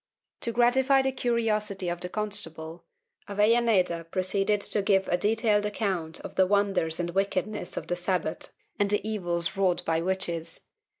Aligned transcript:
To 0.39 0.51
gratify 0.51 1.03
the 1.03 1.11
curiosity 1.11 1.87
of 1.87 2.01
the 2.01 2.09
constable, 2.09 2.85
Avellaneda 3.29 4.09
proceeded 4.09 4.61
to 4.61 4.81
give 4.81 5.07
a 5.09 5.15
detailed 5.15 5.67
account 5.67 6.19
of 6.21 6.33
the 6.33 6.47
wonders 6.47 6.99
and 6.99 7.11
wickedness 7.11 7.77
of 7.77 7.85
the 7.85 7.95
Sabbat 7.95 8.49
and 8.79 8.89
the 8.89 9.07
evils 9.07 9.55
wrought 9.55 9.85
by 9.85 10.01
witches. 10.01 10.61